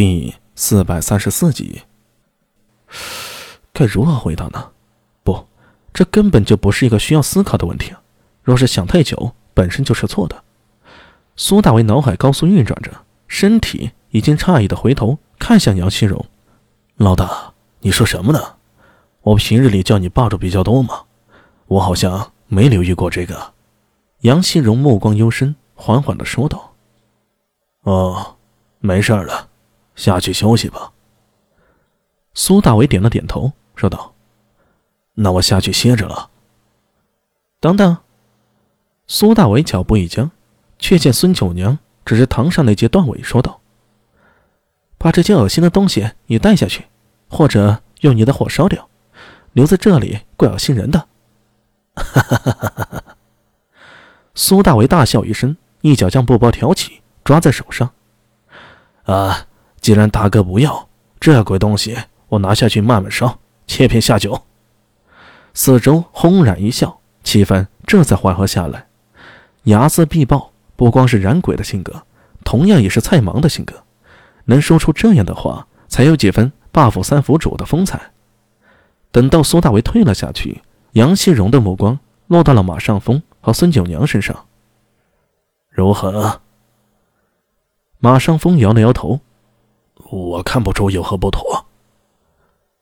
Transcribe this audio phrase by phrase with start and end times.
[0.00, 1.82] 第四百三十四集，
[3.72, 4.70] 该如何回答呢？
[5.24, 5.44] 不，
[5.92, 7.92] 这根本就不是一个需要思考的问题！
[8.44, 10.44] 若是想太久，本身就是错的。
[11.34, 12.92] 苏大为脑海高速运转着，
[13.26, 16.24] 身体已经诧异的回头看向杨希荣
[16.94, 18.54] ：“老大，你说什么呢？
[19.22, 21.06] 我平日里叫你霸主比较多吗？
[21.66, 23.52] 我好像没留意过这个。”
[24.22, 26.74] 杨希荣目光幽深，缓缓的说道
[27.82, 28.36] ：“哦，
[28.78, 29.47] 没事了。”
[29.98, 30.92] 下去休息吧。
[32.32, 34.14] 苏大伟点了点头，说道
[35.14, 36.30] ：“那我下去歇着了。”
[37.58, 37.98] 等等。
[39.08, 40.30] 苏大伟脚步一僵，
[40.78, 43.60] 却见孙九娘指着堂上那截断尾，说道
[44.98, 46.84] ：“把这些恶心的东西也带下去，
[47.28, 48.88] 或者用你的火烧掉，
[49.52, 51.08] 留在这里怪恶心人的。”
[51.96, 53.16] 哈哈哈哈哈！
[54.36, 57.90] 苏大伟大笑一声，一脚将布包挑起，抓在手上。
[59.02, 59.47] 啊！
[59.88, 60.86] 既然大哥不要
[61.18, 61.96] 这鬼东西，
[62.28, 64.42] 我拿下去慢慢烧，切片下酒。
[65.54, 68.86] 四周轰然一笑，气氛这才缓和下来。
[69.64, 72.02] 睚眦必报不光是染鬼的性格，
[72.44, 73.82] 同样也是菜芒的性格，
[74.44, 78.10] 能说出这样的话，才有几分霸府三府主的风采。
[79.10, 80.60] 等到苏大为退了下去，
[80.92, 84.44] 杨希荣的目光落到了马尚峰和孙九娘身上。
[85.70, 86.42] 如何？
[88.00, 89.20] 马尚峰摇了摇头。
[90.10, 91.66] 我看不出有何不妥。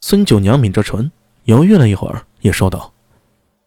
[0.00, 1.10] 孙九娘抿着唇，
[1.44, 2.92] 犹豫了一会儿，也说道：“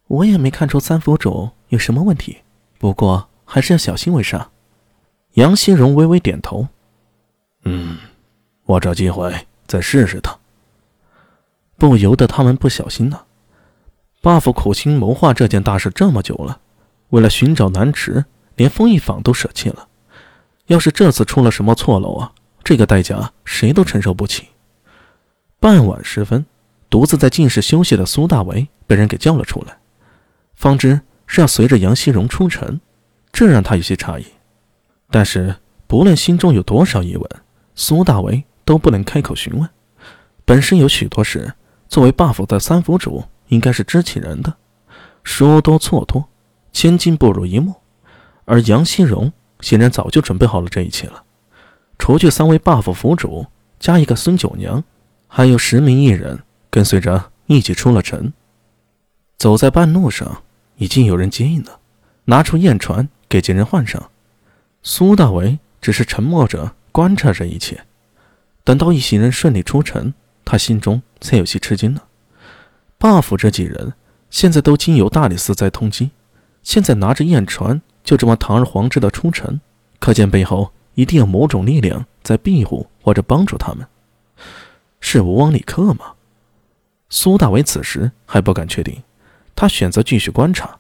[0.07, 2.37] 我也没看出三府主有什么问题，
[2.77, 4.51] 不过还是要小心为上。”
[5.35, 6.67] 杨新荣微微点头
[7.63, 7.97] ：“嗯，
[8.65, 9.33] 我找机会
[9.65, 10.37] 再试试他。”
[11.77, 13.25] 不由得他们不小心了。
[14.21, 16.59] buff 苦心谋划这件大事这么久了，
[17.09, 19.87] 为了寻找南池，连风一坊都舍弃了。
[20.67, 22.33] 要是这次出了什么错漏啊！
[22.65, 24.47] 这个代价谁都承受不起。
[25.59, 26.43] 傍晚时分，
[26.89, 29.77] 独自在静室休息的苏大为被人给叫了出来，
[30.55, 32.81] 方知是要随着杨希荣出城，
[33.31, 34.25] 这让他有些诧异。
[35.11, 37.29] 但是不论心中有多少疑问，
[37.75, 39.69] 苏大为都不能开口询问。
[40.43, 41.53] 本身有许多事，
[41.87, 44.51] 作为 buff 的三府主应该是知其人的，
[45.23, 46.27] 说多错多，
[46.73, 47.75] 千金不如一目。
[48.45, 51.24] 而杨希荣显然早就准备好了这一切了。
[51.97, 53.47] 除去三位 buff 府主，
[53.79, 54.83] 加一个孙九娘，
[55.27, 56.39] 还有十名艺人
[56.69, 58.31] 跟随着一起出了城。
[59.37, 60.43] 走在半路上，
[60.77, 61.79] 已经有人接应了，
[62.25, 64.09] 拿出验船给几人换上。
[64.83, 67.85] 苏大为只是沉默着观察着一切。
[68.63, 70.13] 等到一行人顺利出城，
[70.43, 72.03] 他心中才有些吃惊了。
[72.99, 73.93] buff 这几人
[74.29, 76.09] 现在都经由大理寺在通缉，
[76.63, 79.59] 现在拿着验船就这么堂而皇之的出城，
[79.99, 80.71] 可见背后。
[80.95, 83.85] 一定有某种力量在庇护或者帮助他们，
[84.99, 86.13] 是吴王李克吗？
[87.09, 89.03] 苏大伟此时还不敢确定，
[89.55, 90.77] 他选择继续观察。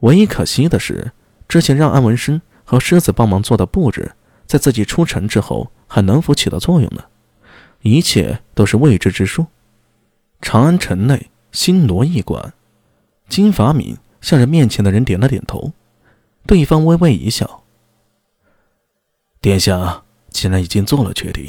[0.00, 1.12] 唯一可惜的是，
[1.48, 4.12] 之前让安文生和狮子帮忙做的布置，
[4.46, 7.04] 在自己出城之后还能否起到作用呢？
[7.80, 9.46] 一切都是未知之数。
[10.42, 12.52] 长安城内新罗驿馆，
[13.28, 15.72] 金法敏向着面前的人点了点头，
[16.46, 17.63] 对方微微一笑。
[19.44, 21.46] 殿下既然已经做了决定，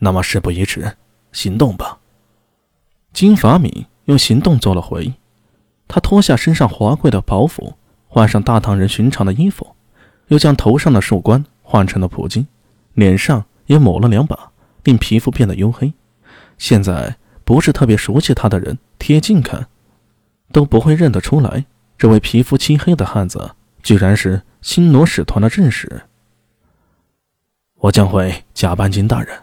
[0.00, 0.98] 那么事不宜迟，
[1.32, 1.98] 行动吧。
[3.14, 5.14] 金法敏用行动做了回应。
[5.88, 7.72] 他脱下身上华贵的袍服，
[8.06, 9.74] 换上大唐人寻常的衣服，
[10.28, 12.44] 又将头上的树冠换成了普巾，
[12.92, 14.52] 脸上也抹了两把，
[14.84, 15.90] 令皮肤变得黝黑。
[16.58, 19.68] 现在不是特别熟悉他的人贴近看，
[20.52, 21.64] 都不会认得出来，
[21.96, 26.02] 这位皮肤漆黑的汉子居然是新罗使团的正使。
[27.82, 29.36] 我将会假扮金大人，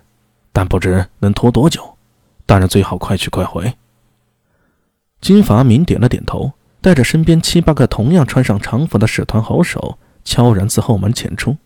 [0.54, 1.98] 但不知能拖多久。
[2.46, 3.74] 大人最好快去快回。
[5.20, 11.58] 金发敏点了点头，带着身边七八个同样穿上长服的使团好手，悄然自后门潜出。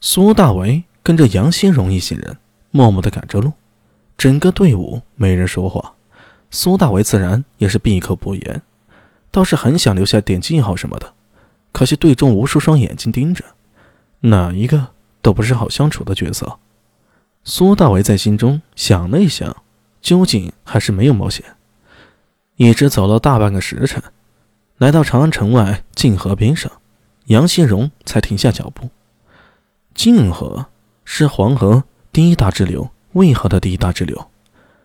[0.00, 2.38] 苏大为跟着杨新荣一行人，
[2.70, 3.52] 默默地赶着路。
[4.16, 5.92] 整个队伍没人说话，
[6.50, 8.62] 苏大为自然也是闭口不言，
[9.30, 11.12] 倒是很想留下点记号什么的，
[11.72, 13.44] 可惜队中无数双眼睛盯着，
[14.20, 14.93] 哪一个？
[15.24, 16.58] 都不是好相处的角色。
[17.44, 19.56] 苏大为在心中想了一想，
[20.02, 21.42] 究竟还是没有冒险。
[22.56, 24.02] 一直走了大半个时辰，
[24.76, 26.70] 来到长安城外泾河边上，
[27.28, 28.90] 杨新荣才停下脚步。
[29.94, 30.66] 泾河
[31.06, 31.82] 是黄河
[32.12, 34.28] 第一大支流，渭河的第一大支流，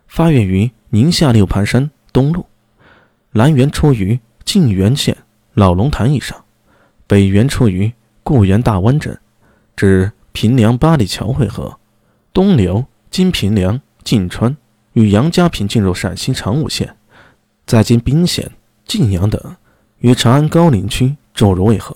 [0.07, 2.45] 发源于宁夏六盘山东麓，
[3.31, 5.17] 南源出于泾源县
[5.53, 6.45] 老龙潭以上，
[7.07, 7.91] 北源出于
[8.23, 9.19] 固原大湾镇，
[9.75, 10.09] 至。
[10.31, 11.77] 平凉八里桥汇合，
[12.33, 14.55] 东流经平凉、晋川，
[14.93, 16.95] 与杨家坪进入陕西长武县，
[17.65, 18.51] 再经彬县、
[18.85, 19.55] 晋阳等，
[19.99, 21.95] 与长安高陵区周如渭河。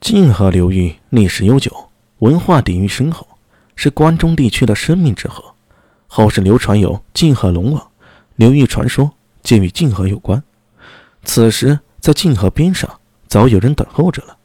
[0.00, 1.88] 泾河流域历史悠久，
[2.18, 3.26] 文化底蕴深厚，
[3.74, 5.42] 是关中地区的生命之河。
[6.06, 7.90] 后世流传有泾河龙王、
[8.36, 9.10] 流域传说，
[9.42, 10.42] 皆与泾河有关。
[11.24, 14.36] 此时，在泾河边上，早有人等候着了。